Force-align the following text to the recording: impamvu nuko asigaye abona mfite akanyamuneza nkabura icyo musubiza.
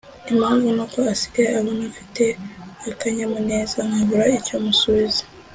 impamvu 0.31 0.67
nuko 0.75 0.99
asigaye 1.13 1.49
abona 1.59 1.83
mfite 1.91 2.25
akanyamuneza 2.89 3.77
nkabura 3.87 4.25
icyo 4.39 4.55
musubiza. 4.65 5.23